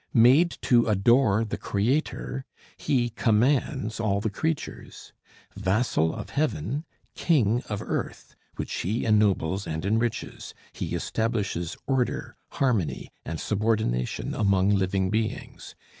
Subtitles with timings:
[0.15, 2.43] Made to adore the Creator,
[2.75, 5.13] he commands all the creatures.
[5.55, 13.11] Vassal of heaven, king of earth, which he ennobles and enriches, he establishes order, harmony,
[13.25, 15.75] and subordination among living beings.